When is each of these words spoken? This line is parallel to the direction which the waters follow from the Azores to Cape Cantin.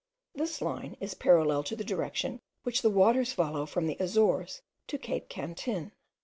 This 0.33 0.63
line 0.63 0.97
is 0.99 1.13
parallel 1.13 1.61
to 1.61 1.75
the 1.75 1.83
direction 1.83 2.41
which 2.63 2.81
the 2.81 2.89
waters 2.89 3.33
follow 3.33 3.67
from 3.67 3.85
the 3.85 3.97
Azores 3.99 4.63
to 4.87 4.97
Cape 4.97 5.29
Cantin. 5.29 5.91